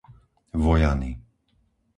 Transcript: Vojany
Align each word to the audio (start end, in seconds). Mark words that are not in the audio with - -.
Vojany 0.63 1.09